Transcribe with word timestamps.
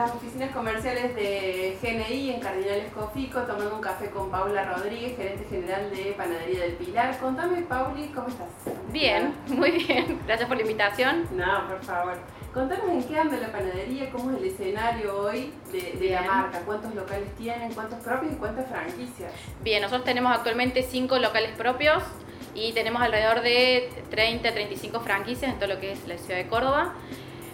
las 0.00 0.14
oficinas 0.14 0.50
comerciales 0.52 1.14
de 1.14 1.76
GNI 1.82 2.30
en 2.30 2.40
Cardinal 2.40 2.78
Escofico, 2.78 3.40
tomando 3.40 3.74
un 3.74 3.82
café 3.82 4.08
con 4.08 4.30
Paula 4.30 4.64
Rodríguez, 4.64 5.14
gerente 5.14 5.44
general 5.50 5.90
de 5.90 6.14
Panadería 6.16 6.60
del 6.60 6.72
Pilar. 6.72 7.18
Contame, 7.18 7.60
Pauli, 7.62 8.06
¿cómo 8.08 8.28
estás? 8.28 8.48
Bien, 8.90 9.34
muy 9.48 9.72
bien. 9.72 10.18
Gracias 10.26 10.48
por 10.48 10.56
la 10.56 10.62
invitación. 10.62 11.28
No, 11.32 11.68
por 11.68 11.84
favor. 11.84 12.16
Contanos 12.54 12.88
en 12.88 13.04
qué 13.04 13.18
anda 13.18 13.36
la 13.36 13.52
panadería, 13.52 14.10
cómo 14.10 14.30
es 14.30 14.38
el 14.38 14.44
escenario 14.46 15.18
hoy 15.18 15.52
de, 15.70 16.10
la 16.10 16.22
marca, 16.22 16.60
cuántos 16.60 16.94
locales 16.94 17.28
tienen, 17.36 17.72
cuántos 17.74 17.98
propios 18.02 18.32
y 18.32 18.36
cuántas 18.36 18.68
franquicias. 18.68 19.32
Bien, 19.62 19.82
nosotros 19.82 20.04
tenemos 20.04 20.34
actualmente 20.34 20.82
cinco 20.82 21.18
locales 21.18 21.50
propios 21.58 22.02
y 22.54 22.72
tenemos 22.72 23.02
alrededor 23.02 23.42
de 23.42 23.90
30, 24.10 24.50
35 24.50 25.00
franquicias 25.00 25.52
en 25.52 25.58
todo 25.58 25.68
lo 25.68 25.78
que 25.78 25.92
es 25.92 26.08
la 26.08 26.16
ciudad 26.16 26.38
de 26.38 26.48
Córdoba. 26.48 26.94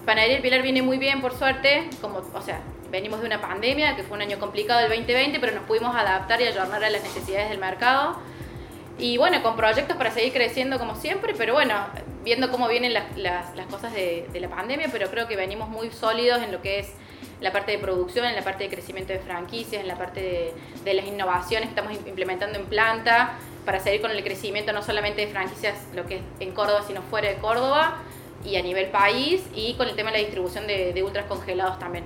Panadería 0.06 0.36
El 0.36 0.42
Pilar 0.42 0.62
viene 0.62 0.82
muy 0.82 0.98
bien, 0.98 1.20
por 1.20 1.36
suerte, 1.36 1.90
como, 2.00 2.18
o 2.18 2.40
sea, 2.40 2.60
venimos 2.92 3.20
de 3.20 3.26
una 3.26 3.40
pandemia, 3.40 3.96
que 3.96 4.04
fue 4.04 4.16
un 4.16 4.22
año 4.22 4.38
complicado 4.38 4.78
el 4.78 4.88
2020, 4.88 5.40
pero 5.40 5.52
nos 5.52 5.64
pudimos 5.64 5.96
adaptar 5.96 6.40
y 6.40 6.44
ayornar 6.44 6.82
a 6.84 6.90
las 6.90 7.02
necesidades 7.02 7.50
del 7.50 7.58
mercado. 7.58 8.16
Y 9.00 9.18
bueno, 9.18 9.42
con 9.42 9.56
proyectos 9.56 9.96
para 9.96 10.12
seguir 10.12 10.32
creciendo 10.32 10.78
como 10.78 10.94
siempre, 10.94 11.34
pero 11.36 11.54
bueno, 11.54 11.74
viendo 12.22 12.52
cómo 12.52 12.68
vienen 12.68 12.94
las, 12.94 13.16
las, 13.16 13.66
cosas 13.68 13.92
de, 13.92 14.28
de, 14.32 14.40
la 14.40 14.48
pandemia, 14.48 14.88
pero 14.92 15.10
creo 15.10 15.26
que 15.26 15.34
venimos 15.34 15.68
muy 15.68 15.90
sólidos 15.90 16.40
en 16.40 16.52
lo 16.52 16.62
que 16.62 16.78
es 16.78 16.92
la 17.40 17.50
parte 17.50 17.72
de 17.72 17.78
producción, 17.78 18.26
en 18.26 18.36
la 18.36 18.42
parte 18.42 18.62
de 18.62 18.70
crecimiento 18.70 19.12
de 19.12 19.18
franquicias, 19.18 19.82
en 19.82 19.88
la 19.88 19.98
parte 19.98 20.20
de, 20.20 20.54
de 20.84 20.94
las 20.94 21.04
innovaciones 21.04 21.68
que 21.68 21.74
estamos 21.74 21.92
implementando 22.06 22.60
en 22.60 22.66
planta, 22.66 23.32
para 23.64 23.80
seguir 23.80 24.00
con 24.00 24.12
el 24.12 24.22
crecimiento 24.22 24.72
no 24.72 24.84
solamente 24.84 25.22
de 25.22 25.32
franquicias, 25.32 25.74
lo 25.96 26.06
que 26.06 26.18
es 26.18 26.22
en 26.38 26.52
Córdoba, 26.52 26.84
sino 26.86 27.02
fuera 27.02 27.28
de 27.28 27.34
Córdoba 27.38 28.02
y 28.44 28.56
a 28.56 28.62
nivel 28.62 28.88
país 28.90 29.42
y 29.54 29.74
con 29.74 29.88
el 29.88 29.96
tema 29.96 30.10
de 30.10 30.18
la 30.18 30.22
distribución 30.22 30.66
de, 30.66 30.92
de 30.92 31.02
ultras 31.02 31.26
congelados 31.26 31.78
también. 31.78 32.04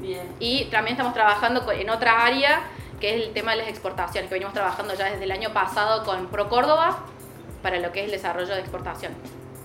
Bien. 0.00 0.26
Y 0.40 0.64
también 0.66 0.94
estamos 0.94 1.14
trabajando 1.14 1.70
en 1.72 1.90
otra 1.90 2.24
área 2.24 2.62
que 3.00 3.14
es 3.14 3.26
el 3.26 3.32
tema 3.32 3.52
de 3.52 3.58
las 3.58 3.68
exportaciones, 3.68 4.28
que 4.28 4.34
venimos 4.34 4.54
trabajando 4.54 4.94
ya 4.94 5.10
desde 5.10 5.24
el 5.24 5.30
año 5.30 5.52
pasado 5.52 6.04
con 6.04 6.26
Pro 6.26 6.48
Córdoba 6.48 6.98
para 7.62 7.78
lo 7.78 7.92
que 7.92 8.00
es 8.00 8.06
el 8.06 8.10
desarrollo 8.10 8.54
de 8.54 8.60
exportación. 8.60 9.12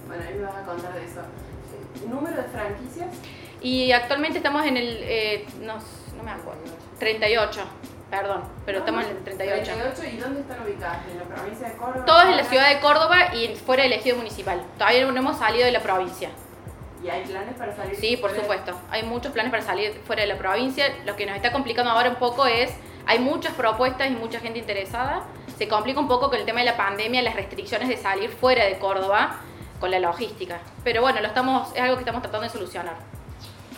Bueno, 0.07 0.23
ahí 0.27 0.35
me 0.35 0.43
vas 0.43 0.55
a 0.55 0.63
contar 0.63 0.93
de 0.93 1.05
eso. 1.05 1.21
¿Número 2.07 2.35
de 2.35 2.43
franquicias? 2.43 3.09
Y 3.61 3.91
actualmente 3.91 4.37
estamos 4.37 4.65
en 4.65 4.77
el, 4.77 4.97
eh, 5.01 5.45
no, 5.61 5.75
no 6.17 6.23
me 6.23 6.31
acuerdo, 6.31 6.61
38 6.99 7.61
perdón, 8.19 8.43
pero 8.65 8.79
estamos 8.79 9.05
en 9.05 9.11
el 9.11 9.23
38. 9.23 9.63
38 9.63 10.15
y 10.15 10.17
dónde 10.17 10.41
están 10.41 10.61
ubicadas? 10.63 10.99
¿En 11.11 11.17
la 11.17 11.23
provincia 11.35 11.67
de 11.67 11.73
Córdoba? 11.75 12.05
Todos 12.05 12.25
en 12.25 12.37
la 12.37 12.43
ciudad 12.43 12.69
de 12.69 12.79
Córdoba 12.79 13.33
y 13.33 13.55
fuera 13.55 13.83
del 13.83 13.93
ejido 13.93 14.17
municipal. 14.17 14.61
Todavía 14.77 15.05
no 15.05 15.17
hemos 15.17 15.37
salido 15.37 15.65
de 15.65 15.71
la 15.71 15.79
provincia. 15.79 16.29
¿Y 17.03 17.09
hay 17.09 17.23
planes 17.25 17.55
para 17.57 17.75
salir? 17.75 17.95
Sí, 17.95 18.17
por 18.17 18.33
supuesto. 18.35 18.79
Hay 18.89 19.03
muchos 19.03 19.33
planes 19.33 19.51
para 19.51 19.63
salir 19.63 19.99
fuera 20.05 20.21
de 20.21 20.27
la 20.27 20.37
provincia. 20.37 20.85
Lo 21.05 21.15
que 21.15 21.25
nos 21.25 21.35
está 21.35 21.51
complicando 21.51 21.91
ahora 21.91 22.09
un 22.09 22.15
poco 22.15 22.45
es, 22.45 22.71
hay 23.05 23.19
muchas 23.19 23.53
propuestas 23.53 24.09
y 24.09 24.11
mucha 24.11 24.39
gente 24.39 24.59
interesada. 24.59 25.23
Se 25.57 25.67
complica 25.67 25.99
un 25.99 26.07
poco 26.07 26.29
con 26.29 26.39
el 26.39 26.45
tema 26.45 26.59
de 26.59 26.65
la 26.65 26.77
pandemia, 26.77 27.21
las 27.21 27.35
restricciones 27.35 27.89
de 27.89 27.97
salir 27.97 28.29
fuera 28.29 28.65
de 28.65 28.77
Córdoba 28.77 29.37
con 29.79 29.91
la 29.91 29.99
logística. 29.99 30.59
Pero 30.83 31.01
bueno, 31.01 31.19
lo 31.19 31.27
estamos, 31.27 31.73
es 31.75 31.81
algo 31.81 31.95
que 31.95 32.01
estamos 32.01 32.21
tratando 32.21 32.45
de 32.45 32.49
solucionar. 32.49 32.95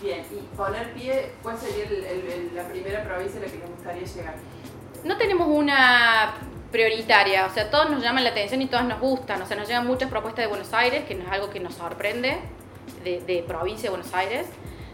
Bien, 0.05 0.23
y 0.31 0.55
poner 0.55 0.93
pie, 0.93 1.31
¿cuál 1.41 1.57
sería 1.57 1.85
la 2.53 2.67
primera 2.69 3.03
provincia 3.03 3.39
a 3.39 3.43
la 3.43 3.51
que 3.51 3.57
nos 3.57 3.71
gustaría 3.71 4.03
llegar? 4.03 4.35
No 5.03 5.17
tenemos 5.17 5.47
una 5.47 6.35
prioritaria, 6.71 7.47
o 7.47 7.49
sea, 7.49 7.71
todos 7.71 7.89
nos 7.89 8.03
llaman 8.03 8.23
la 8.23 8.29
atención 8.29 8.61
y 8.61 8.67
todas 8.67 8.85
nos 8.85 8.99
gustan, 8.99 9.41
o 9.41 9.47
sea, 9.47 9.57
nos 9.57 9.67
llegan 9.67 9.87
muchas 9.87 10.07
propuestas 10.11 10.43
de 10.43 10.47
Buenos 10.47 10.71
Aires, 10.75 11.05
que 11.05 11.15
no 11.15 11.23
es 11.23 11.31
algo 11.31 11.49
que 11.49 11.59
nos 11.59 11.73
sorprende, 11.73 12.37
de, 13.03 13.43
provincia 13.47 13.89
de 13.89 13.97
Buenos 13.97 14.13
Aires, 14.13 14.45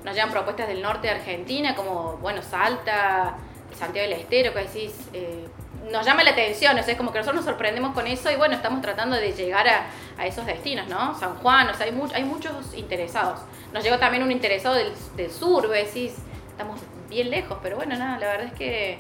nos 0.06 0.16
llegan 0.16 0.32
propuestas 0.32 0.70
del 0.70 0.82
norte 0.82 1.08
de 1.08 1.16
Argentina, 1.16 1.76
como, 1.76 2.18
bueno, 2.22 2.42
Salta, 2.42 3.36
Santiago 3.78 4.08
del 4.08 4.18
Estero, 4.18 4.54
que 4.54 4.60
decís, 4.60 4.94
eh, 5.12 5.46
nos 5.90 6.06
llama 6.06 6.24
la 6.24 6.32
atención, 6.32 6.78
o 6.78 6.84
sea, 6.84 6.92
es 6.92 6.98
como 6.98 7.12
que 7.12 7.20
nosotros 7.20 7.44
nos 7.44 7.46
sorprendemos 7.46 7.94
con 7.94 8.06
eso 8.08 8.32
y 8.32 8.36
bueno, 8.36 8.56
estamos 8.56 8.82
tratando 8.82 9.16
de 9.16 9.32
llegar 9.32 9.68
a, 9.68 10.26
esos 10.26 10.46
destinos, 10.46 10.88
¿no? 10.88 11.18
San 11.18 11.34
Juan, 11.38 11.68
o 11.70 11.74
sea, 11.74 11.88
hay, 11.88 12.00
hay 12.14 12.24
muchos 12.24 12.76
interesados. 12.76 13.40
Nos 13.74 13.84
llegó 13.84 13.98
también 13.98 14.22
un 14.22 14.32
interesado 14.32 14.76
del, 14.76 14.94
del 15.16 15.32
sur, 15.32 15.68
decís, 15.68 16.14
estamos 16.50 16.80
bien 17.10 17.32
lejos, 17.32 17.58
pero 17.64 17.78
bueno, 17.78 17.96
nada, 17.98 18.20
la 18.20 18.28
verdad 18.28 18.46
es 18.46 18.54
que 18.54 19.00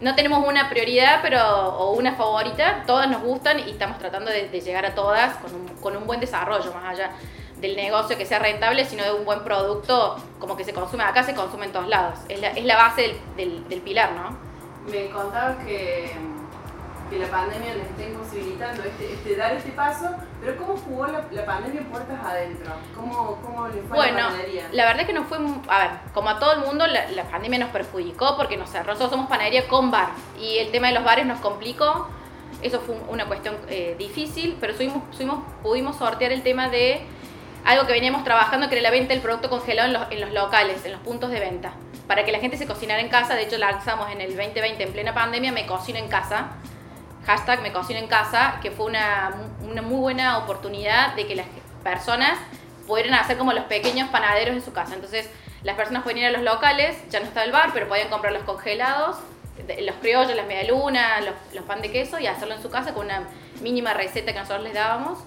no 0.00 0.14
tenemos 0.14 0.46
una 0.46 0.68
prioridad 0.68 1.20
pero 1.22 1.40
o 1.40 1.92
una 1.92 2.14
favorita, 2.14 2.84
todas 2.86 3.08
nos 3.08 3.22
gustan 3.22 3.60
y 3.60 3.70
estamos 3.70 3.98
tratando 3.98 4.30
de, 4.30 4.48
llegar 4.60 4.84
a 4.84 4.94
todas 4.94 5.36
con 5.38 5.54
un, 5.54 5.68
con 5.80 5.96
un, 5.96 6.06
buen 6.06 6.20
desarrollo, 6.20 6.72
más 6.74 6.84
allá 6.84 7.12
del 7.60 7.74
negocio 7.74 8.16
que 8.16 8.26
sea 8.26 8.38
rentable, 8.38 8.84
sino 8.84 9.02
de 9.02 9.12
un 9.12 9.24
buen 9.24 9.42
producto 9.42 10.16
como 10.38 10.56
que 10.56 10.64
se 10.64 10.72
consume 10.72 11.02
acá, 11.02 11.24
se 11.24 11.34
consume 11.34 11.66
en 11.66 11.72
todos 11.72 11.88
lados. 11.88 12.18
Es 12.28 12.40
la, 12.40 12.48
es 12.48 12.64
la 12.64 12.76
base 12.76 13.16
del, 13.36 13.68
del 13.68 13.80
pilar, 13.80 14.12
¿no? 14.12 14.47
Me 14.90 15.10
contabas 15.10 15.56
que 15.64 16.12
que 17.08 17.18
la 17.18 17.28
pandemia 17.28 17.74
les 17.74 17.86
está 17.86 18.04
imposibilitando 18.04 18.82
este, 18.82 19.14
este, 19.14 19.36
dar 19.36 19.52
este 19.52 19.70
paso, 19.70 20.14
pero 20.40 20.56
¿cómo 20.56 20.76
jugó 20.76 21.06
la, 21.06 21.22
pandemia 21.46 21.82
puertas 21.90 22.18
adentro? 22.24 22.72
¿Cómo, 22.94 23.40
cómo 23.42 23.68
le 23.68 23.82
fue 23.82 23.96
bueno, 23.96 24.18
la 24.18 24.24
panadería? 24.26 24.68
la 24.72 24.84
verdad 24.84 25.00
es 25.00 25.06
que 25.06 25.12
nos 25.12 25.26
fue, 25.26 25.38
a 25.68 25.78
ver, 25.78 25.90
como 26.12 26.28
a 26.28 26.38
todo 26.38 26.52
el 26.52 26.60
mundo, 26.60 26.86
la, 26.86 27.24
pandemia 27.24 27.58
nos 27.60 27.70
perjudicó 27.70 28.36
porque 28.36 28.56
nos 28.56 28.70
cerró, 28.70 28.92
nosotros 28.92 29.10
somos 29.10 29.28
panadería 29.28 29.66
con 29.68 29.90
bar 29.90 30.10
y 30.38 30.58
el 30.58 30.70
tema 30.70 30.88
de 30.88 30.94
los 30.94 31.04
bares 31.04 31.26
nos 31.26 31.40
complicó, 31.40 32.08
eso 32.62 32.80
fue 32.80 32.96
una 33.08 33.26
cuestión 33.26 33.56
eh, 33.68 33.94
difícil, 33.98 34.56
pero 34.60 34.74
subimos, 34.74 35.02
pudimos 35.62 35.96
sortear 35.96 36.32
el 36.32 36.42
tema 36.42 36.68
de 36.68 37.00
algo 37.64 37.86
que 37.86 37.92
veníamos 37.92 38.24
trabajando, 38.24 38.68
que 38.68 38.76
era 38.76 38.82
la 38.82 38.90
venta 38.90 39.14
del 39.14 39.22
producto 39.22 39.48
congelado 39.48 39.88
en 39.88 39.94
los, 39.94 40.10
en 40.10 40.20
los 40.20 40.32
locales, 40.32 40.84
en 40.84 40.92
los 40.92 41.00
puntos 41.00 41.30
de 41.30 41.40
venta, 41.40 41.72
para 42.08 42.24
que 42.24 42.32
la 42.32 42.40
gente 42.40 42.56
se 42.56 42.66
cocinara 42.66 43.00
en 43.00 43.08
casa, 43.08 43.34
de 43.34 43.42
hecho 43.42 43.58
lanzamos 43.58 44.10
en 44.10 44.20
el 44.20 44.34
2020 44.34 44.82
en 44.82 44.92
plena 44.92 45.14
pandemia, 45.14 45.52
me 45.52 45.66
cocino 45.66 45.98
en 45.98 46.08
casa, 46.08 46.48
hashtag 47.26 47.60
me 47.60 47.70
cocino 47.70 48.00
en 48.00 48.08
casa, 48.08 48.58
que 48.62 48.70
fue 48.70 48.86
una, 48.86 49.30
una 49.60 49.82
muy 49.82 50.00
buena 50.00 50.38
oportunidad 50.38 51.14
de 51.14 51.26
que 51.26 51.36
las 51.36 51.46
personas 51.84 52.38
pudieran 52.86 53.12
hacer 53.14 53.36
como 53.36 53.52
los 53.52 53.64
pequeños 53.64 54.08
panaderos 54.08 54.56
en 54.56 54.62
su 54.62 54.72
casa. 54.72 54.94
Entonces, 54.94 55.28
las 55.62 55.76
personas 55.76 56.02
pueden 56.02 56.18
ir 56.18 56.26
a 56.26 56.30
los 56.30 56.42
locales, 56.42 56.96
ya 57.10 57.20
no 57.20 57.26
estaba 57.26 57.44
el 57.44 57.52
bar, 57.52 57.70
pero 57.74 57.86
podían 57.86 58.08
comprar 58.08 58.32
los 58.32 58.44
congelados, 58.44 59.18
los 59.80 59.96
criollos, 59.96 60.34
las 60.34 60.46
medialunas, 60.46 61.22
los, 61.24 61.34
los 61.52 61.64
pan 61.64 61.82
de 61.82 61.92
queso 61.92 62.18
y 62.18 62.26
hacerlo 62.26 62.54
en 62.54 62.62
su 62.62 62.70
casa 62.70 62.94
con 62.94 63.04
una 63.04 63.24
mínima 63.60 63.92
receta 63.92 64.32
que 64.32 64.38
nosotros 64.38 64.62
les 64.62 64.72
dábamos. 64.72 65.18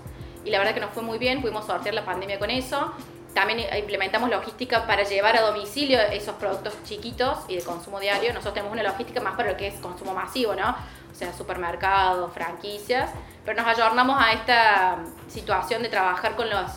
Y 0.44 0.50
la 0.50 0.58
verdad 0.58 0.74
que 0.74 0.80
nos 0.80 0.92
fue 0.92 1.04
muy 1.04 1.20
bien, 1.20 1.42
pudimos 1.42 1.68
sortear 1.68 1.94
la 1.94 2.06
pandemia 2.06 2.40
con 2.40 2.50
eso. 2.50 2.92
También 3.34 3.62
implementamos 3.78 4.30
logística 4.30 4.86
para 4.86 5.04
llevar 5.04 5.38
a 5.38 5.42
domicilio 5.42 6.00
esos 6.00 6.36
productos 6.36 6.74
chiquitos 6.84 7.40
y 7.48 7.56
de 7.56 7.64
consumo 7.64 8.00
diario. 8.00 8.34
Nosotros 8.34 8.56
tenemos 8.56 8.74
una 8.74 8.84
logística 8.84 9.22
más 9.22 9.36
para 9.36 9.52
lo 9.52 9.58
que 9.58 9.68
es 9.68 9.76
consumo 9.76 10.14
masivo, 10.14 10.54
¿no? 10.54 10.76
O 11.12 11.16
sea, 11.16 11.34
supermercados, 11.34 12.34
franquicias. 12.34 13.10
Pero 13.46 13.62
nos 13.62 13.68
ayornamos 13.68 14.22
a 14.22 14.34
esta 14.34 15.00
situación 15.30 15.82
de 15.82 15.90
trabajar 15.90 16.36
con 16.36 16.50
los 16.50 16.72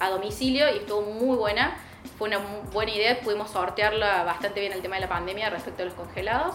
a 0.00 0.10
domicilio 0.10 0.72
y 0.74 0.78
estuvo 0.78 1.02
muy 1.02 1.36
buena. 1.36 1.76
Fue 2.18 2.28
una 2.28 2.38
buena 2.72 2.92
idea, 2.92 3.20
pudimos 3.20 3.50
sortearla 3.50 4.24
bastante 4.24 4.60
bien 4.60 4.72
el 4.72 4.82
tema 4.82 4.96
de 4.96 5.02
la 5.02 5.08
pandemia 5.08 5.50
respecto 5.50 5.82
a 5.82 5.86
los 5.86 5.94
congelados. 5.94 6.54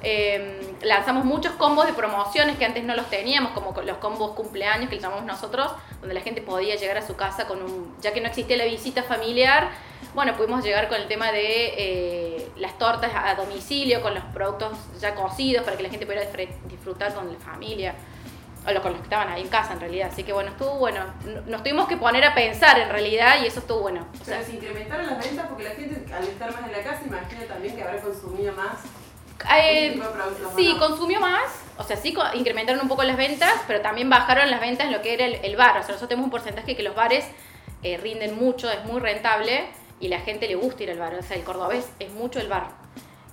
Em, 0.00 0.60
lanzamos 0.82 1.24
muchos 1.24 1.54
combos 1.54 1.86
de 1.86 1.92
promociones 1.92 2.56
que 2.56 2.64
antes 2.64 2.84
no 2.84 2.94
los 2.94 3.10
teníamos, 3.10 3.50
como 3.50 3.72
los 3.82 3.96
combos 3.98 4.32
cumpleaños 4.32 4.88
que 4.88 4.96
le 4.96 5.02
llamamos 5.02 5.24
nosotros, 5.24 5.72
donde 6.00 6.14
la 6.14 6.20
gente 6.20 6.40
podía 6.40 6.76
llegar 6.76 6.98
a 6.98 7.06
su 7.06 7.16
casa 7.16 7.48
con 7.48 7.60
un, 7.62 7.96
ya 8.00 8.12
que 8.12 8.20
no 8.20 8.28
existía 8.28 8.56
la 8.56 8.64
visita 8.64 9.02
familiar, 9.02 9.70
bueno, 10.14 10.36
pudimos 10.36 10.62
llegar 10.62 10.88
con 10.88 10.98
el 10.98 11.08
tema 11.08 11.32
de 11.32 11.74
eh, 11.76 12.48
las 12.56 12.78
tortas 12.78 13.10
a 13.12 13.34
domicilio, 13.34 14.00
con 14.00 14.14
los 14.14 14.22
productos 14.26 14.78
ya 15.00 15.14
cocidos 15.16 15.64
para 15.64 15.76
que 15.76 15.82
la 15.82 15.90
gente 15.90 16.06
pudiera 16.06 16.24
disfrutar 16.68 17.12
con 17.14 17.32
la 17.32 17.38
familia, 17.38 17.94
o 18.64 18.82
con 18.82 18.92
los 18.92 19.00
que 19.00 19.04
estaban 19.04 19.28
ahí 19.28 19.42
en 19.42 19.48
casa 19.48 19.72
en 19.72 19.80
realidad. 19.80 20.10
Así 20.12 20.22
que 20.22 20.32
bueno, 20.32 20.50
estuvo 20.50 20.74
bueno. 20.76 21.00
Nos 21.46 21.62
tuvimos 21.62 21.88
que 21.88 21.96
poner 21.96 22.24
a 22.24 22.34
pensar 22.34 22.78
en 22.78 22.88
realidad 22.88 23.36
y 23.42 23.46
eso 23.46 23.60
estuvo 23.60 23.80
bueno. 23.80 24.06
O 24.20 24.24
sea, 24.24 24.42
se 24.42 24.54
incrementaron 24.54 25.06
las 25.06 25.18
ventas 25.18 25.46
porque 25.48 25.64
la 25.64 25.70
gente 25.70 26.12
al 26.12 26.24
estar 26.24 26.52
más 26.52 26.64
en 26.64 26.72
la 26.72 26.82
casa 26.82 27.02
imagina 27.04 27.44
también 27.46 27.74
que 27.74 27.82
habrá 27.82 28.00
consumido 28.00 28.52
más 28.54 28.78
eh, 29.60 30.00
sí, 30.56 30.76
consumió 30.78 31.20
más, 31.20 31.44
o 31.76 31.84
sea, 31.84 31.96
sí 31.96 32.14
incrementaron 32.34 32.82
un 32.82 32.88
poco 32.88 33.04
las 33.04 33.16
ventas, 33.16 33.54
pero 33.66 33.80
también 33.80 34.10
bajaron 34.10 34.50
las 34.50 34.60
ventas 34.60 34.86
en 34.86 34.92
lo 34.92 35.00
que 35.00 35.14
era 35.14 35.26
el, 35.26 35.56
bar. 35.56 35.70
O 35.70 35.80
sea, 35.80 35.88
nosotros 35.88 36.08
tenemos 36.08 36.24
un 36.24 36.30
porcentaje 36.30 36.76
que 36.76 36.82
los 36.82 36.94
bares 36.94 37.24
eh, 37.82 37.96
rinden 37.98 38.36
mucho, 38.36 38.70
es 38.70 38.84
muy 38.84 39.00
rentable 39.00 39.66
y 40.00 40.08
la 40.08 40.20
gente 40.20 40.48
le 40.48 40.56
gusta 40.56 40.82
ir 40.82 40.90
al 40.90 40.98
bar. 40.98 41.14
O 41.14 41.22
sea, 41.22 41.36
el 41.36 41.44
cordobés 41.44 41.88
es 41.98 42.10
mucho 42.12 42.40
el 42.40 42.48
bar. 42.48 42.70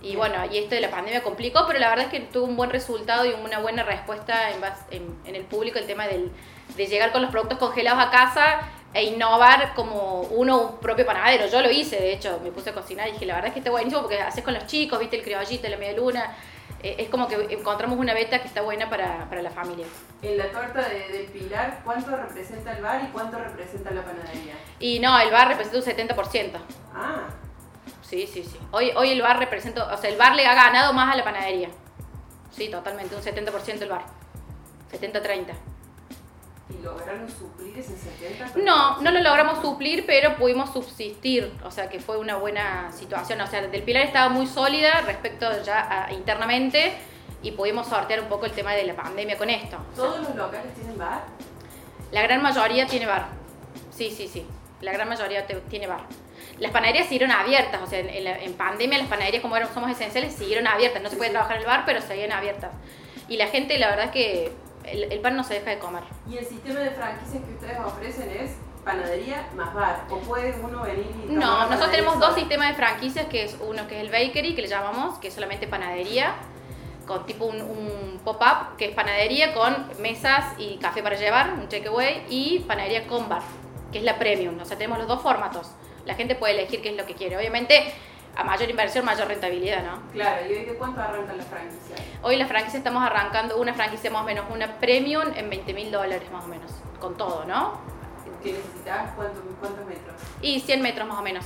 Y 0.02 0.16
bueno, 0.16 0.36
y 0.52 0.60
esto 0.60 0.76
de 0.76 0.82
la 0.82 0.92
pandemia 0.92 1.24
complicó, 1.24 1.66
pero 1.66 1.80
la 1.80 1.90
verdad 1.90 2.06
es 2.06 2.12
que 2.12 2.20
tuvo 2.20 2.46
un 2.46 2.56
buen 2.56 2.70
resultado 2.70 3.26
y 3.26 3.34
una 3.34 3.58
buena 3.58 3.82
respuesta 3.82 4.52
en, 4.52 5.18
en, 5.26 5.36
el 5.36 5.44
público 5.46 5.80
el 5.80 5.88
tema 5.88 6.06
del, 6.06 6.32
de 6.78 6.86
llegar 6.86 7.12
con 7.12 7.24
los 7.24 7.32
productos 7.32 7.58
congelados 7.58 8.04
a 8.06 8.12
casa 8.12 8.60
e 8.96 9.04
innovar 9.04 9.74
como 9.76 10.22
uno 10.22 10.62
un 10.62 10.78
propio 10.80 11.06
panadero. 11.06 11.48
Yo 11.48 11.62
lo 11.62 11.70
hice, 11.70 11.98
de 11.98 12.14
hecho, 12.14 12.40
me 12.42 12.50
puse 12.52 12.70
a 12.70 12.74
cocinar 12.74 13.10
y 13.10 13.12
dije, 13.12 13.26
la 13.26 13.36
verdad 13.36 13.50
es 13.50 13.54
que 13.54 13.60
está 13.60 13.70
buenísimo 13.70 14.02
porque 14.02 14.22
haces 14.22 14.42
con 14.42 14.54
los 14.54 14.66
chicos, 14.68 14.98
viste 15.00 15.18
el 15.18 15.22
criollito, 15.22 15.68
la 15.68 15.76
media 15.76 15.98
luna. 15.98 16.34
Eh, 16.82 16.96
es 17.00 17.10
como 17.10 17.28
que 17.28 17.36
encontramos 17.50 18.00
una 18.00 18.14
beta 18.14 18.40
que 18.40 18.48
está 18.48 18.62
buena 18.62 18.90
para, 18.90 19.28
para 19.28 19.42
la 19.42 19.50
familia. 19.50 19.86
En 20.22 20.38
la 20.38 20.50
torta 20.50 20.88
de, 20.88 21.30
Pilar, 21.34 21.82
¿cuánto 21.84 22.16
representa 22.16 22.72
el 22.72 22.82
bar 22.82 23.04
y 23.04 23.08
cuánto 23.12 23.38
representa 23.38 23.92
la 23.92 24.02
panadería? 24.02 24.54
Y 24.80 25.00
no, 25.00 25.20
el 25.20 25.30
bar 25.30 25.50
representa 25.50 25.78
un 25.78 26.16
70%. 26.16 26.52
Ah. 26.94 27.26
Sí, 28.02 28.26
sí, 28.32 28.44
sí. 28.44 28.58
Hoy, 28.72 28.92
hoy 28.96 29.12
el 29.12 29.22
bar 29.22 29.40
representa, 29.40 29.94
o 29.94 29.98
sea, 29.98 30.10
el 30.10 30.18
bar 30.18 30.36
le 30.36 30.48
ha 30.48 30.56
ganado 30.56 30.94
más 30.94 31.12
a 31.12 31.18
la 31.18 31.24
panadería. 31.26 31.68
Sí, 32.52 32.70
totalmente, 32.70 33.14
un 33.14 33.22
70% 33.22 33.82
el 33.82 33.90
bar. 33.90 34.06
70-30. 34.94 35.75
¿Y 36.70 36.82
lograron 36.84 37.30
suplir 37.30 37.78
ese 37.78 37.96
70? 37.96 38.54
No, 38.64 39.00
no 39.02 39.12
lo 39.12 39.20
logramos 39.22 39.62
suplir, 39.62 40.04
pero 40.08 40.36
pudimos 40.36 40.74
subsistir, 40.74 41.54
o 41.64 41.70
sea 41.70 41.90
que 41.90 42.00
fue 42.00 42.18
una 42.18 42.38
buena 42.38 42.92
situación. 42.92 43.40
O 43.42 43.48
sea, 43.48 43.62
Del 43.68 43.84
Pilar 43.84 44.04
estaba 44.04 44.30
muy 44.30 44.48
sólida 44.48 45.02
respecto 45.02 45.46
ya 45.64 46.06
a, 46.08 46.12
internamente 46.14 46.94
y 47.44 47.52
pudimos 47.52 47.88
sortear 47.88 48.22
un 48.22 48.28
poco 48.30 48.48
el 48.48 48.52
tema 48.52 48.74
de 48.74 48.84
la 48.84 48.96
pandemia 48.96 49.38
con 49.38 49.50
esto. 49.52 49.78
¿Todos 49.96 50.22
los 50.22 50.36
locales 50.36 50.74
tienen 50.74 50.98
bar? 50.98 51.24
La 52.12 52.24
gran 52.24 52.42
mayoría 52.42 52.88
tiene 52.88 53.06
bar. 53.06 53.28
Sí, 53.92 54.10
sí, 54.10 54.28
sí. 54.28 54.46
La 54.82 54.92
gran 54.92 55.08
mayoría 55.08 55.46
te- 55.46 55.56
tiene 55.70 55.86
bar. 55.86 56.02
Las 56.60 56.72
panaderías 56.72 57.06
siguieron 57.08 57.32
abiertas, 57.32 57.82
o 57.84 57.88
sea, 57.88 58.00
en, 58.00 58.24
la- 58.24 58.40
en 58.40 58.54
pandemia 58.54 58.98
las 58.98 59.08
panaderías 59.08 59.42
como 59.44 59.56
eran- 59.56 59.72
somos 59.72 59.92
esenciales 59.92 60.34
siguieron 60.34 60.66
abiertas. 60.66 61.04
No 61.04 61.10
se 61.10 61.16
puede 61.18 61.30
trabajar 61.30 61.58
en 61.58 61.62
el 61.62 61.68
bar, 61.68 61.84
pero 61.86 62.02
seguían 62.02 62.32
abiertas. 62.32 62.72
Y 63.28 63.38
la 63.38 63.48
gente, 63.48 63.78
la 63.78 63.90
verdad 63.90 64.10
que 64.12 64.52
el, 64.88 65.12
el 65.12 65.20
pan 65.20 65.36
no 65.36 65.44
se 65.44 65.56
deja 65.56 65.72
de 65.72 65.80
comer. 65.80 66.04
¿Y 66.30 66.38
el 66.38 66.46
sistema 66.46 66.80
de 66.80 66.92
franquicias 66.92 67.44
que 67.44 67.54
ustedes 67.54 67.80
ofrecen 67.80 68.30
es 68.30 68.52
panadería 68.84 69.48
más 69.56 69.74
bar? 69.74 70.06
¿O 70.10 70.20
puede 70.20 70.56
uno 70.62 70.84
venir 70.84 71.08
y.? 71.24 71.32
No, 71.32 71.40
nosotros 71.40 71.70
panadería 71.70 71.92
tenemos 71.92 72.20
dos 72.20 72.36
sistemas 72.36 72.70
de 72.70 72.76
franquicias, 72.76 73.26
que 73.28 73.44
es 73.44 73.58
uno 73.60 73.88
que 73.88 73.98
es 73.98 74.02
el 74.04 74.12
bakery, 74.12 74.56
que 74.56 74.62
le 74.62 74.68
llamamos, 74.68 75.18
que 75.20 75.30
es 75.30 75.34
solamente 75.34 75.68
panadería, 75.68 76.36
con 77.08 77.26
tipo 77.26 77.46
un, 77.46 77.62
un 77.62 78.20
pop-up, 78.24 78.78
que 78.78 78.86
es 78.86 78.96
panadería 78.96 79.54
con 79.54 79.74
mesas 80.00 80.46
y 80.58 80.78
café 80.78 81.04
para 81.04 81.16
llevar, 81.16 81.54
un 81.54 81.68
takeaway, 81.68 82.26
y 82.30 82.60
panadería 82.68 83.08
con 83.08 83.28
bar, 83.28 83.42
que 83.92 84.00
es 84.00 84.04
la 84.04 84.18
premium. 84.18 84.60
O 84.60 84.66
sea, 84.66 84.78
tenemos 84.78 85.00
los 85.00 85.08
dos 85.08 85.22
formatos. 85.22 85.72
La 86.06 86.14
gente 86.14 86.36
puede 86.36 86.54
elegir 86.54 86.82
qué 86.82 86.90
es 86.90 86.96
lo 86.96 87.06
que 87.06 87.16
quiere. 87.16 87.38
Obviamente, 87.38 87.92
a 88.36 88.44
mayor 88.44 88.70
inversión, 88.70 89.06
mayor 89.06 89.28
rentabilidad, 89.28 89.84
¿no? 89.84 90.12
Claro, 90.12 90.46
¿y 90.48 90.54
hoy 90.54 90.66
de 90.66 90.76
cuánto 90.76 91.02
arrancan 91.02 91.38
las 91.38 91.48
franquicias? 91.48 92.00
Hoy 92.22 92.36
la 92.36 92.48
franquicia 92.48 92.78
estamos 92.78 93.04
arrancando 93.04 93.58
una 93.58 93.74
franquicia 93.74 94.12
más 94.12 94.24
o 94.24 94.26
menos, 94.26 94.46
una 94.52 94.80
premium 94.80 95.24
en 95.36 95.50
20 95.50 95.74
mil 95.74 95.92
dólares 95.92 96.30
más 96.32 96.44
o 96.44 96.48
menos, 96.48 96.72
con 97.00 97.16
todo, 97.16 97.46
¿no? 97.46 97.80
¿Qué 98.44 98.54
necesitas? 98.54 99.12
¿Cuántos, 99.16 99.42
¿Cuántos 99.60 99.86
metros? 99.86 100.16
Y 100.42 100.60
100 100.60 100.82
metros 100.82 101.08
más 101.08 101.18
o 101.18 101.22
menos. 101.22 101.46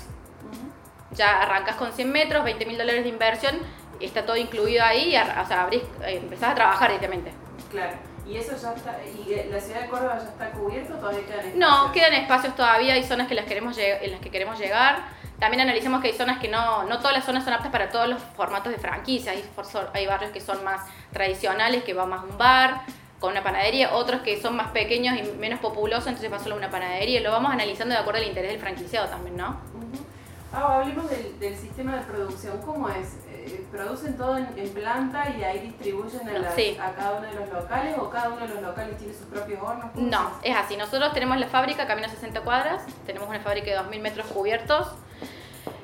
Ya 1.11 1.41
arrancas 1.41 1.75
con 1.75 1.91
100 1.91 2.11
metros, 2.11 2.43
20 2.43 2.65
mil 2.65 2.77
dólares 2.77 3.03
de 3.03 3.09
inversión, 3.09 3.59
está 3.99 4.25
todo 4.25 4.35
incluido 4.35 4.83
ahí, 4.83 5.13
y 5.13 5.17
o 5.17 5.45
sea, 5.45 5.63
abrís, 5.63 5.83
eh, 6.03 6.17
empezás 6.17 6.51
a 6.51 6.55
trabajar 6.55 6.89
directamente. 6.89 7.31
Claro. 7.71 7.93
¿Y 8.27 8.37
eso 8.37 8.55
ya 8.55 8.73
está. 8.73 8.95
¿Y 9.03 9.49
la 9.49 9.59
ciudad 9.59 9.81
de 9.81 9.89
Córdoba 9.89 10.19
ya 10.21 10.29
está 10.29 10.51
cubierto 10.51 10.93
o 10.93 10.97
todavía 10.97 11.25
quedan 11.25 11.39
espacios? 11.39 11.57
No, 11.57 11.91
quedan 11.91 12.13
espacios 12.13 12.55
todavía, 12.55 12.93
hay 12.93 13.03
zonas 13.03 13.27
que 13.27 13.33
las 13.33 13.45
queremos 13.45 13.75
en 13.77 14.11
las 14.11 14.19
que 14.19 14.29
queremos 14.29 14.59
llegar. 14.59 15.18
También 15.39 15.61
analizamos 15.61 16.01
que 16.01 16.09
hay 16.09 16.13
zonas 16.17 16.39
que 16.39 16.49
no, 16.49 16.83
no 16.83 16.97
todas 16.99 17.13
las 17.13 17.23
zonas 17.25 17.43
son 17.45 17.53
aptas 17.53 17.71
para 17.71 17.89
todos 17.89 18.07
los 18.09 18.21
formatos 18.35 18.71
de 18.73 18.77
franquicia. 18.77 19.31
Hay, 19.31 19.43
hay 19.93 20.05
barrios 20.07 20.31
que 20.31 20.41
son 20.41 20.63
más 20.63 20.81
tradicionales, 21.13 21.83
que 21.83 21.93
va 21.93 22.05
más 22.05 22.23
un 22.23 22.37
bar, 22.37 22.81
con 23.19 23.31
una 23.31 23.43
panadería, 23.43 23.93
otros 23.93 24.21
que 24.21 24.41
son 24.41 24.55
más 24.55 24.67
pequeños 24.71 25.17
y 25.17 25.23
menos 25.37 25.59
populosos, 25.59 26.07
entonces 26.07 26.31
va 26.31 26.39
solo 26.39 26.55
una 26.55 26.69
panadería. 26.69 27.21
Lo 27.21 27.31
vamos 27.31 27.51
analizando 27.51 27.93
de 27.95 28.01
acuerdo 28.01 28.19
al 28.21 28.27
interés 28.27 28.51
del 28.51 28.59
franquiciado 28.59 29.07
también, 29.07 29.37
¿no? 29.37 29.49
Ujú. 29.73 30.03
Ah, 30.51 30.79
hablemos 30.81 31.09
del, 31.09 31.39
del 31.39 31.55
sistema 31.55 31.95
de 31.95 32.01
producción. 32.01 32.59
¿Cómo 32.65 32.89
es? 32.89 33.17
Eh, 33.29 33.65
¿Producen 33.71 34.17
todo 34.17 34.37
en, 34.37 34.47
en 34.57 34.69
planta 34.69 35.29
y 35.29 35.37
de 35.37 35.45
ahí 35.45 35.59
distribuyen 35.59 36.27
a, 36.27 36.33
las- 36.39 36.55
Sí. 36.55 36.77
a 36.81 36.91
cada 36.93 37.17
uno 37.19 37.27
de 37.27 37.35
los 37.35 37.49
locales 37.49 37.95
o 37.99 38.09
cada 38.09 38.29
uno 38.29 38.47
de 38.47 38.53
los 38.55 38.61
locales 38.63 38.97
tiene 38.97 39.13
sus 39.13 39.25
propios 39.27 39.59
hornos? 39.61 39.91
¿Cómo 39.93 40.07
No, 40.09 40.31
es 40.41 40.55
así. 40.55 40.75
Nosotros 40.75 41.13
tenemos 41.13 41.37
la 41.37 41.47
fábrica 41.47 41.85
Camino 41.87 42.09
60 42.09 42.41
cuadras, 42.41 42.81
tenemos 43.05 43.29
una 43.29 43.39
fábrica 43.41 43.67
de 43.71 43.77
2.000 43.77 44.01
metros 44.01 44.25
cubiertos. 44.27 44.87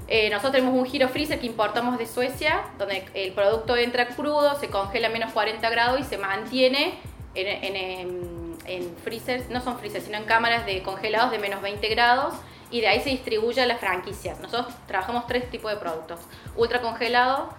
Eh, 0.08 0.30
nosotros 0.30 0.52
tenemos 0.54 0.78
un 0.78 0.86
giro 0.86 1.10
freezer 1.10 1.40
que 1.40 1.48
importamos 1.48 1.98
de 1.98 2.06
Suecia, 2.06 2.62
donde 2.78 3.06
el 3.16 3.32
producto 3.34 3.76
entra 3.76 4.08
crudo, 4.10 4.60
se 4.60 4.68
congela 4.70 5.08
a 5.08 5.12
menos 5.12 5.32
40 5.34 5.68
grados 5.70 6.00
y 6.00 6.04
se 6.04 6.18
mantiene 6.18 6.94
en, 7.34 7.48
en, 7.48 8.56
en- 8.68 8.96
freezers, 9.04 9.50
no 9.50 9.62
son 9.62 9.78
freezers, 9.80 10.06
sino 10.06 10.18
en 10.18 10.26
cámaras 10.26 10.66
de 10.66 10.82
congelados 10.84 11.32
de 11.32 11.40
menos 11.40 11.62
20 11.62 11.88
grados 11.90 12.34
y 12.72 12.82
de 12.82 12.88
ahí 12.88 13.00
se 13.02 13.10
distribuye 13.10 13.62
a 13.62 13.66
las 13.66 13.80
franquicias. 13.80 14.40
Nosotros 14.40 14.74
trabajamos 14.88 15.28
tres 15.28 15.50
tipos 15.50 15.72
de 15.72 15.78
productos, 15.78 16.20
ultra 16.56 16.82
congelado, 16.82 17.50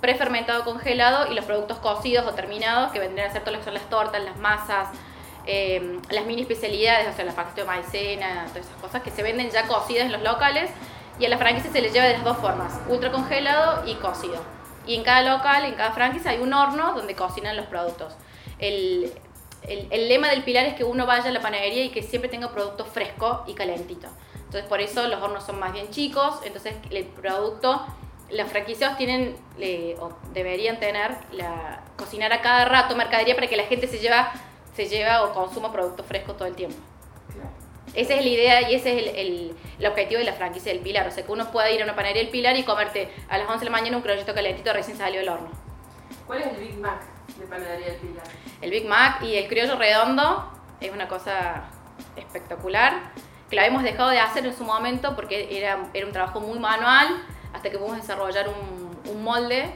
prefermentado 0.00 0.64
congelado 0.64 1.30
y 1.30 1.34
los 1.34 1.44
productos 1.44 1.78
cocidos 1.78 2.26
o 2.26 2.32
terminados 2.34 2.92
que 2.92 2.98
vendrían 3.00 3.30
a 3.30 3.32
ser 3.32 3.42
son 3.64 3.74
las 3.74 3.88
tortas, 3.88 4.22
las 4.22 4.36
masas, 4.38 4.88
eh, 5.46 5.98
las 6.10 6.26
mini 6.26 6.42
especialidades, 6.42 7.08
o 7.08 7.16
sea, 7.16 7.24
paquetes 7.32 7.56
de 7.56 7.64
maicena, 7.64 8.46
todas 8.48 8.66
esas 8.66 8.80
cosas 8.80 9.02
que 9.02 9.10
se 9.10 9.22
venden 9.22 9.50
ya 9.50 9.66
cocidas 9.66 10.06
en 10.06 10.12
los 10.12 10.22
locales 10.22 10.70
y 11.18 11.24
a 11.26 11.28
la 11.28 11.38
franquicia 11.38 11.70
se 11.72 11.80
les 11.80 11.92
lleva 11.92 12.06
de 12.06 12.14
las 12.14 12.24
dos 12.24 12.36
formas, 12.38 12.72
ultra 12.88 13.10
congelado 13.10 13.86
y 13.86 13.94
cocido. 13.94 14.40
Y 14.86 14.94
en 14.94 15.02
cada 15.02 15.22
local, 15.36 15.64
en 15.64 15.74
cada 15.74 15.92
franquicia 15.92 16.30
hay 16.30 16.38
un 16.38 16.52
horno 16.52 16.92
donde 16.94 17.14
cocinan 17.14 17.56
los 17.56 17.66
productos. 17.66 18.14
El, 18.58 19.12
el- 19.62 20.08
lema 20.08 20.28
del 20.28 20.44
pilar 20.44 20.64
es 20.66 20.74
que 20.74 20.84
uno 20.84 21.06
vaya 21.06 21.28
a 21.28 21.32
la 21.32 21.40
panadería 21.40 21.84
y 21.84 21.90
que 21.90 22.02
siempre 22.02 22.28
tenga 22.30 22.50
producto 22.50 22.84
fresco 22.84 23.42
y 23.46 23.54
calentito. 23.54 24.06
Entonces 24.36 24.64
por 24.68 24.80
eso 24.80 25.06
los 25.08 25.20
hornos 25.20 25.44
son 25.44 25.58
más 25.58 25.72
bien 25.72 25.90
chicos, 25.90 26.36
entonces 26.44 26.74
el 26.90 27.04
producto, 27.04 27.84
los 28.30 28.48
franquiciados 28.48 28.96
tienen 28.96 29.36
o 30.00 30.10
deberían 30.32 30.78
tener 30.78 31.16
la 31.32 31.80
cocinar 31.96 32.32
a 32.32 32.40
cada 32.42 32.64
rato 32.66 32.94
mercadería 32.94 33.34
para 33.34 33.48
que 33.48 33.56
la 33.56 33.64
gente 33.64 33.88
se 33.88 33.98
lleva, 33.98 34.32
se 34.76 34.86
lleva 34.86 35.24
o 35.24 35.32
consuma 35.32 35.72
producto 35.72 36.04
fresco 36.04 36.34
todo 36.34 36.46
el 36.46 36.54
tiempo. 36.54 36.76
Claro. 37.32 37.50
Esa 37.96 38.14
es 38.14 38.22
la 38.24 38.28
idea 38.30 38.70
y 38.70 38.74
ese 38.76 38.92
es 38.92 39.08
el, 39.08 39.16
el- 39.16 39.56
el 39.78 39.86
objetivo 39.86 40.18
de 40.20 40.24
la 40.24 40.32
franquicia 40.34 40.72
del 40.72 40.80
Pilar. 40.82 41.06
O 41.08 41.10
sea, 41.10 41.24
que 41.26 41.32
uno 41.32 41.50
pueda 41.50 41.70
ir 41.70 41.80
a 41.80 41.84
una 41.84 41.94
panadería 41.96 42.22
del 42.22 42.30
Pilar 42.30 42.56
y 42.56 42.62
comerte 42.62 43.08
a 43.28 43.36
las 43.38 43.48
11 43.48 43.58
de 43.60 43.64
la 43.66 43.70
mañana 43.70 43.96
un 43.96 44.02
crollito 44.02 44.32
calentito 44.34 44.72
recién 44.72 44.96
salió 44.96 45.20
del 45.20 45.28
horno. 45.28 45.50
¿Cuál 46.26 46.42
es 46.42 46.46
el 46.48 46.56
Big 46.56 46.78
Mac 46.78 47.00
de 47.38 47.46
Panadería 47.46 47.86
del 47.88 47.96
Pilar? 47.96 48.24
El 48.62 48.70
Big 48.70 48.86
Mac 48.86 49.22
y 49.22 49.34
el 49.36 49.48
criollo 49.48 49.76
redondo 49.76 50.52
es 50.80 50.90
una 50.92 51.08
cosa 51.08 51.64
espectacular, 52.16 53.12
que 53.50 53.56
lo 53.56 53.62
habíamos 53.62 53.82
dejado 53.82 54.10
de 54.10 54.18
hacer 54.18 54.44
en 54.46 54.56
su 54.56 54.64
momento 54.64 55.14
porque 55.14 55.48
era, 55.56 55.88
era 55.94 56.06
un 56.06 56.12
trabajo 56.12 56.40
muy 56.40 56.58
manual, 56.58 57.22
hasta 57.52 57.70
que 57.70 57.78
pudimos 57.78 57.98
desarrollar 58.00 58.48
un, 58.48 59.10
un 59.10 59.22
molde 59.22 59.70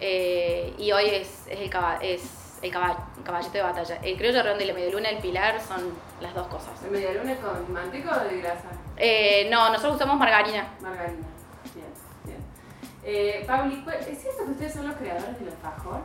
eh, 0.00 0.72
y 0.78 0.92
hoy 0.92 1.06
es, 1.10 1.46
es 1.48 1.58
el, 1.60 1.70
es 2.00 2.58
el 2.62 2.72
caball- 2.72 2.96
caballito 3.22 3.52
de 3.52 3.62
batalla. 3.62 3.96
El 4.02 4.16
criollo 4.16 4.42
redondo 4.42 4.64
y 4.64 4.66
la 4.66 4.74
medialuna 4.74 5.08
del 5.08 5.18
Pilar 5.18 5.60
son 5.60 5.92
las 6.20 6.34
dos 6.34 6.46
cosas. 6.48 6.80
¿De 6.82 6.90
media 6.90 7.12
luna 7.12 7.34
con 7.36 7.72
manteca 7.72 8.22
o 8.22 8.28
de 8.28 8.38
grasa? 8.40 8.68
Eh, 8.96 9.48
no, 9.50 9.68
nosotros 9.70 9.96
usamos 9.96 10.16
margarina. 10.18 10.68
Margarina. 10.80 11.26
Bien, 11.74 11.86
bien. 12.24 12.38
Eh, 13.04 13.44
Pauli, 13.46 13.82
¿cuál- 13.84 13.96
¿es 13.96 14.20
cierto 14.20 14.44
que 14.44 14.50
ustedes 14.52 14.72
son 14.74 14.88
los 14.88 14.96
creadores 14.96 15.38
del 15.38 15.48
alfajor? 15.48 16.00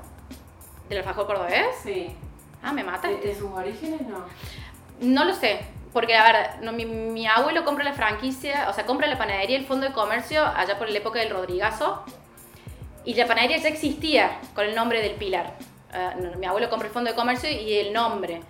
¿Del 0.89 0.97
alfajor 0.99 1.25
cordobés? 1.27 1.65
Sí. 1.83 2.15
Ah, 2.63 2.71
me 2.73 2.83
¿De, 2.83 2.89
mataste. 2.89 3.27
de 3.27 3.35
sus 3.35 3.51
orígenes 3.51 4.01
no? 4.07 4.25
No 4.99 5.25
lo 5.25 5.33
sé, 5.33 5.59
porque 5.93 6.13
la 6.13 6.23
verdad, 6.23 6.55
no, 6.61 6.71
mi, 6.71 6.85
mi 6.85 7.27
abuelo 7.27 7.63
compra 7.65 7.83
la 7.83 7.93
franquicia, 7.93 8.67
o 8.69 8.73
sea, 8.73 8.85
compra 8.85 9.05
la 9.07 9.17
panadería, 9.17 9.57
el 9.57 9.65
fondo 9.67 9.85
de 9.85 9.93
comercio, 9.93 10.43
allá 10.43 10.77
por 10.79 10.89
la 10.89 10.97
época 10.97 11.19
del 11.19 11.29
Rodrigazo, 11.29 12.03
y 13.05 13.13
la 13.13 13.27
panadería 13.27 13.57
ya 13.57 13.69
existía 13.69 14.39
con 14.55 14.65
el 14.65 14.73
nombre 14.75 15.01
del 15.01 15.13
Pilar. 15.13 15.53
Ah, 15.93 16.13
mi 16.37 16.45
abuelo 16.45 16.69
compra 16.69 16.87
el 16.87 16.93
fondo 16.93 17.09
de 17.09 17.15
comercio 17.15 17.49
y 17.49 17.73
el 17.77 17.93
nombre. 17.93 18.41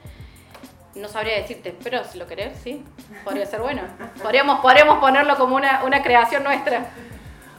No 0.96 1.08
sabría 1.08 1.36
decirte, 1.36 1.75
pero 1.84 2.03
si 2.03 2.17
lo 2.17 2.25
querés, 2.25 2.58
sí, 2.63 2.84
podría 3.24 3.46
ser 3.46 3.62
bueno. 3.62 3.84
Podríamos, 4.24 4.60
podríamos 4.62 4.98
ponerlo 4.98 5.38
como 5.38 5.56
una, 5.56 5.84
una 5.84 6.01
creación 6.01 6.44
nuestra. 6.44 6.89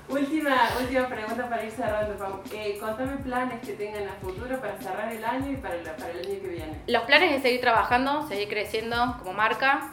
Última, 0.09 0.57
última 0.81 1.07
pregunta 1.07 1.49
para 1.49 1.65
ir 1.65 1.71
cerrando, 1.71 2.17
Pau. 2.17 2.41
Eh, 2.53 2.79
contame 2.81 3.19
planes 3.19 3.61
que 3.61 3.75
tengan 3.75 4.09
a 4.09 4.13
futuro 4.15 4.59
para 4.59 4.77
cerrar 4.79 5.13
el 5.13 5.23
año 5.23 5.53
y 5.53 5.57
para 5.57 5.75
el, 5.75 5.83
para 5.83 6.11
el 6.11 6.19
año 6.27 6.41
que 6.41 6.49
viene. 6.49 6.81
Los 6.87 7.03
planes 7.03 7.31
es 7.33 7.43
seguir 7.43 7.61
trabajando, 7.61 8.27
seguir 8.27 8.49
creciendo 8.49 9.17
como 9.19 9.35
marca. 9.35 9.91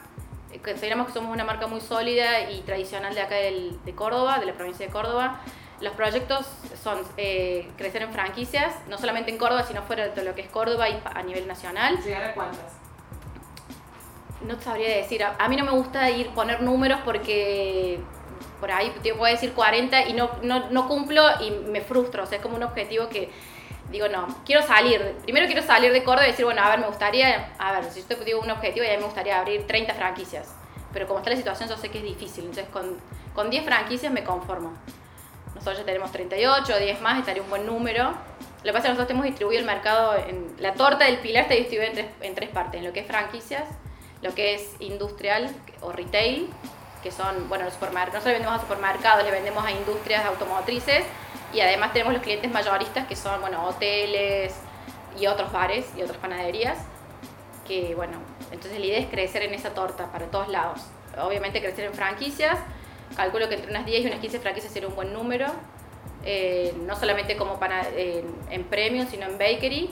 Eh, 0.53 0.59
Consideramos 0.63 1.07
que 1.07 1.13
somos 1.13 1.31
una 1.33 1.43
marca 1.43 1.67
muy 1.67 1.81
sólida 1.81 2.49
y 2.49 2.61
tradicional 2.61 3.13
de 3.13 3.21
acá 3.21 3.35
del- 3.35 3.77
de 3.83 3.93
Córdoba, 3.93 4.39
de 4.39 4.45
la 4.45 4.53
provincia 4.53 4.85
de 4.87 4.91
Córdoba. 4.91 5.41
Los 5.81 5.93
proyectos 5.93 6.47
son 6.85 7.01
eh, 7.17 7.67
crecer 7.77 8.03
en 8.03 8.13
franquicias, 8.13 8.75
no 8.87 8.99
solamente 8.99 9.31
en 9.31 9.39
Córdoba, 9.39 9.63
sino 9.63 9.81
fuera 9.81 10.09
de 10.09 10.23
lo 10.23 10.35
que 10.35 10.41
es 10.41 10.49
Córdoba 10.49 10.87
y 10.87 11.01
a 11.03 11.23
nivel 11.23 11.47
nacional. 11.47 11.97
¿Llegar 12.03 12.25
a 12.25 12.33
cuántas? 12.35 12.73
No 14.47 14.61
sabría 14.61 14.95
decir, 14.95 15.23
a, 15.23 15.35
a 15.39 15.49
mí 15.49 15.55
no 15.55 15.65
me 15.65 15.71
gusta 15.71 16.11
ir 16.11 16.29
poner 16.29 16.61
números 16.61 16.99
porque 17.03 17.99
por 18.59 18.71
ahí 18.71 18.93
te 19.01 19.15
puedo 19.15 19.33
decir 19.33 19.53
40 19.53 20.09
y 20.09 20.13
no, 20.13 20.29
no, 20.43 20.69
no 20.69 20.87
cumplo 20.87 21.23
y 21.41 21.49
me 21.49 21.81
frustro, 21.81 22.21
o 22.21 22.25
sea, 22.27 22.37
es 22.37 22.43
como 22.43 22.55
un 22.55 22.61
objetivo 22.61 23.09
que 23.09 23.31
digo, 23.89 24.07
no, 24.07 24.27
quiero 24.45 24.61
salir, 24.61 25.15
primero 25.23 25.47
quiero 25.47 25.63
salir 25.63 25.91
de 25.91 26.03
Córdoba 26.03 26.27
y 26.27 26.31
decir, 26.31 26.45
bueno, 26.45 26.61
a 26.61 26.69
ver, 26.69 26.79
me 26.81 26.87
gustaría, 26.87 27.51
a 27.57 27.71
ver, 27.71 27.85
si 27.85 28.01
yo 28.01 28.15
te 28.15 28.25
digo 28.25 28.41
un 28.41 28.51
objetivo, 28.51 28.85
ya 28.85 28.95
me 28.99 29.05
gustaría 29.05 29.39
abrir 29.39 29.65
30 29.65 29.95
franquicias, 29.95 30.53
pero 30.93 31.07
como 31.07 31.17
está 31.17 31.31
la 31.31 31.37
situación 31.37 31.67
yo 31.67 31.77
sé 31.77 31.89
que 31.89 31.97
es 31.97 32.03
difícil, 32.03 32.43
entonces 32.43 32.67
con, 32.71 32.97
con 33.33 33.49
10 33.49 33.65
franquicias 33.65 34.13
me 34.13 34.23
conformo. 34.23 34.73
Nosotros 35.55 35.79
ya 35.79 35.85
tenemos 35.85 36.11
38, 36.11 36.77
10 36.77 37.01
más, 37.01 37.19
estaría 37.19 37.41
un 37.41 37.49
buen 37.49 37.65
número. 37.65 38.13
Lo 38.63 38.71
que 38.71 38.73
pasa 38.73 38.77
es 38.77 38.83
que 38.83 38.89
nosotros 38.89 39.07
tenemos 39.07 39.25
distribuido 39.25 39.59
el 39.59 39.65
mercado, 39.65 40.15
en, 40.15 40.53
la 40.59 40.73
torta 40.73 41.05
del 41.05 41.17
pilar 41.17 41.43
está 41.43 41.55
distribuida 41.55 41.89
en 41.89 41.93
tres, 41.93 42.07
en 42.21 42.35
tres 42.35 42.49
partes, 42.49 42.79
en 42.79 42.85
lo 42.85 42.93
que 42.93 43.01
es 43.01 43.07
franquicias, 43.07 43.63
lo 44.21 44.33
que 44.33 44.55
es 44.55 44.75
industrial 44.79 45.53
o 45.81 45.91
retail, 45.91 46.49
que 47.03 47.11
son, 47.11 47.47
bueno, 47.47 47.65
los 47.65 47.73
supermercados, 47.75 48.15
nosotros 48.15 48.33
le 48.33 48.39
vendemos 48.39 48.57
a 48.57 48.61
supermercados, 48.61 49.23
le 49.23 49.31
vendemos 49.31 49.63
a 49.63 49.71
industrias 49.71 50.25
automotrices 50.25 51.03
y 51.53 51.61
además 51.61 51.93
tenemos 51.93 52.13
los 52.13 52.23
clientes 52.23 52.51
mayoristas 52.51 53.07
que 53.07 53.15
son, 53.15 53.39
bueno, 53.41 53.63
hoteles 53.67 54.55
y 55.19 55.27
otros 55.27 55.51
bares 55.51 55.85
y 55.95 56.01
otras 56.01 56.17
panaderías, 56.17 56.77
que 57.67 57.93
bueno, 57.95 58.17
entonces 58.51 58.79
la 58.79 58.85
idea 58.87 58.99
es 58.99 59.07
crecer 59.07 59.43
en 59.43 59.53
esa 59.53 59.75
torta 59.75 60.11
para 60.11 60.25
todos 60.25 60.47
lados. 60.47 60.81
Obviamente 61.21 61.61
crecer 61.61 61.85
en 61.85 61.93
franquicias, 61.93 62.57
calculo 63.15 63.47
que 63.49 63.55
entre 63.55 63.71
unas 63.71 63.85
10 63.85 64.03
y 64.03 64.07
unas 64.07 64.19
15 64.19 64.39
franquicias 64.39 64.73
sería 64.73 64.89
un 64.89 64.95
buen 64.95 65.13
número, 65.13 65.47
eh, 66.23 66.73
no 66.85 66.95
solamente 66.95 67.35
como 67.37 67.59
para, 67.59 67.87
en 67.95 68.63
premium, 68.65 69.07
sino 69.07 69.25
en 69.25 69.37
bakery, 69.37 69.89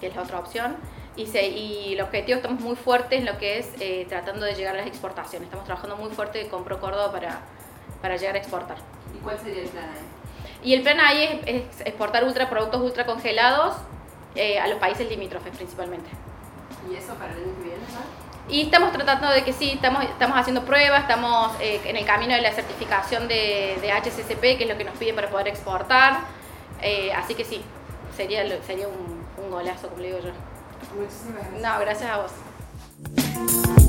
que 0.00 0.08
es 0.08 0.16
la 0.16 0.22
otra 0.22 0.38
opción. 0.38 0.76
Y, 1.16 1.24
y 1.38 1.94
el 1.94 2.00
objetivo 2.00 2.36
estamos 2.36 2.60
muy 2.60 2.74
fuertes 2.74 3.20
en 3.20 3.26
lo 3.26 3.38
que 3.38 3.58
es 3.58 3.70
eh, 3.80 4.04
tratando 4.08 4.44
de 4.44 4.54
llegar 4.54 4.74
a 4.74 4.78
las 4.78 4.86
exportaciones. 4.86 5.46
Estamos 5.46 5.64
trabajando 5.64 5.96
muy 5.96 6.10
fuerte 6.10 6.48
con 6.48 6.64
Pro 6.64 6.80
Córdoba 6.80 7.12
para, 7.12 7.40
para 8.02 8.16
llegar 8.16 8.34
a 8.34 8.38
exportar. 8.38 8.78
¿Y 9.16 9.18
cuál 9.22 9.38
sería 9.38 9.62
el 9.62 9.68
plan 9.68 9.84
ahí? 9.84 10.68
Y 10.68 10.74
el 10.74 10.82
plan 10.82 10.98
ahí 11.00 11.40
es, 11.46 11.80
exportar 11.82 12.24
ultra 12.24 12.50
productos 12.50 12.80
ultra 12.80 13.06
congelados 13.06 13.76
eh, 14.34 14.58
a 14.58 14.66
los 14.66 14.78
países 14.78 15.08
limítrofes 15.08 15.56
principalmente. 15.56 16.10
¿Y 16.90 16.96
eso 16.96 17.14
para 17.14 17.32
el 17.32 17.38
año 17.38 17.54
que 17.58 17.62
viene 17.62 17.84
Y 18.48 18.62
estamos 18.62 18.92
tratando 18.92 19.30
de 19.30 19.42
que 19.42 19.52
sí, 19.52 19.70
estamos, 19.70 20.04
estamos 20.04 20.36
haciendo 20.38 20.64
pruebas, 20.64 21.02
estamos 21.02 21.52
eh, 21.60 21.80
en 21.84 21.96
el 21.96 22.04
camino 22.04 22.34
de 22.34 22.42
la 22.42 22.52
certificación 22.52 23.26
de, 23.26 23.78
de, 23.80 23.90
HCCP, 23.92 24.40
que 24.58 24.64
es 24.64 24.68
lo 24.68 24.76
que 24.76 24.84
nos 24.84 24.96
piden 24.96 25.14
para 25.14 25.30
poder 25.30 25.48
exportar. 25.48 26.18
así 27.16 27.34
que 27.34 27.44
sí, 27.44 27.62
sería, 28.16 28.44
sería 28.62 28.86
un, 28.88 29.24
un 29.42 29.50
golazo, 29.50 29.88
como 29.88 30.02
le 30.02 30.08
digo 30.08 30.18
yo. 30.20 30.32
Muchísimas 30.94 31.50
gracias. 31.50 31.62
No, 31.62 31.80
gracias 31.80 32.10
a 32.10 32.16
vos. 32.18 33.83